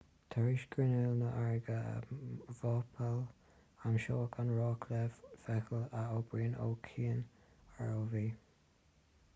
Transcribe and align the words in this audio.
tar 0.33 0.45
éis 0.51 0.61
grinneall 0.75 1.11
na 1.17 1.27
farraige 1.33 1.75
a 1.89 2.53
mhapáil 2.61 3.19
aimsíodh 3.91 4.39
an 4.45 4.55
raic 4.61 4.87
le 4.93 5.01
feithicil 5.19 5.85
a 6.01 6.03
oibríonnn 6.17 6.59
ó 6.69 6.73
chian 6.91 7.23
rov 7.85 8.19